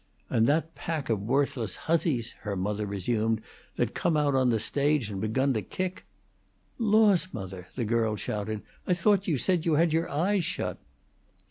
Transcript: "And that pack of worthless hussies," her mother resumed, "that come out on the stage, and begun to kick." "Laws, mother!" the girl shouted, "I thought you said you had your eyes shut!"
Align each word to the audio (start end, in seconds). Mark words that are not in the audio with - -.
"And 0.31 0.47
that 0.47 0.73
pack 0.73 1.11
of 1.11 1.21
worthless 1.21 1.75
hussies," 1.85 2.31
her 2.41 2.55
mother 2.55 2.87
resumed, 2.87 3.39
"that 3.75 3.93
come 3.93 4.17
out 4.17 4.33
on 4.33 4.49
the 4.49 4.59
stage, 4.59 5.11
and 5.11 5.21
begun 5.21 5.53
to 5.53 5.61
kick." 5.61 6.05
"Laws, 6.79 7.27
mother!" 7.31 7.67
the 7.75 7.85
girl 7.85 8.15
shouted, 8.15 8.63
"I 8.87 8.95
thought 8.95 9.27
you 9.27 9.37
said 9.37 9.63
you 9.63 9.75
had 9.75 9.93
your 9.93 10.09
eyes 10.09 10.43
shut!" 10.43 10.79